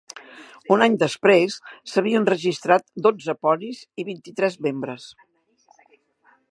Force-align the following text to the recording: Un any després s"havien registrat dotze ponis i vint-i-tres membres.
Un 0.75 0.83
any 0.85 0.95
després 1.03 1.57
s"havien 1.91 2.25
registrat 2.31 2.87
dotze 3.09 3.37
ponis 3.47 3.83
i 4.01 4.07
vint-i-tres 4.13 4.61
membres. 4.69 5.09